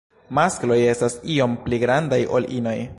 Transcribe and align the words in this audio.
Maskloj 0.37 0.77
estas 0.95 1.19
iom 1.35 1.55
pli 1.67 1.81
grandaj 1.85 2.21
ol 2.39 2.53
inoj. 2.63 2.79